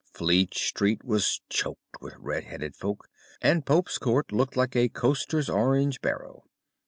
Fleet 0.15 0.55
Street 0.55 1.03
was 1.03 1.41
choked 1.47 2.01
with 2.01 2.15
red 2.17 2.45
headed 2.45 2.75
folk, 2.75 3.07
and 3.39 3.67
Pope's 3.67 3.99
Court 3.99 4.31
looked 4.31 4.57
like 4.57 4.75
a 4.75 4.89
coster's 4.89 5.47
orange 5.47 6.01
barrow. 6.01 6.45